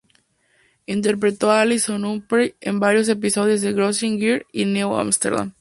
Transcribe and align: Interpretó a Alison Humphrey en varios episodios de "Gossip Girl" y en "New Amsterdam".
Interpretó 0.87 1.51
a 1.51 1.61
Alison 1.61 2.03
Humphrey 2.05 2.55
en 2.59 2.79
varios 2.79 3.07
episodios 3.07 3.61
de 3.61 3.73
"Gossip 3.73 4.17
Girl" 4.19 4.47
y 4.51 4.63
en 4.63 4.73
"New 4.73 4.95
Amsterdam". 4.95 5.49